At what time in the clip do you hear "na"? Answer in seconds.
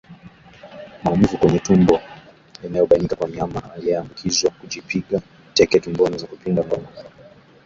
6.17-6.27